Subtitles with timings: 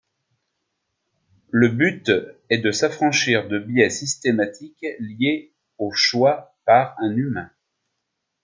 [1.51, 2.11] Le but
[2.49, 7.51] est de s'affranchir de biais systématiques liés au choix par un humain.